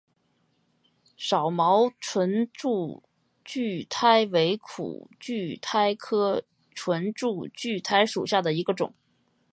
[1.15, 3.03] 少毛唇柱
[3.45, 6.43] 苣苔为苦苣苔科
[6.73, 8.95] 唇柱苣苔属下的一个种。